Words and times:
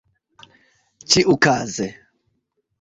ĉiukaze 1.11 1.87